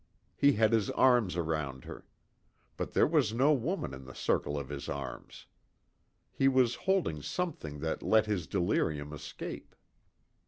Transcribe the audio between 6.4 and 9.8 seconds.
was holding something that let his delirium escape.